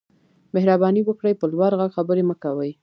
مهرباني 0.53 1.01
وکړئ 1.05 1.33
په 1.37 1.45
لوړ 1.53 1.71
غږ 1.79 1.91
خبرې 1.97 2.23
مه 2.29 2.35
کوئ 2.43 2.71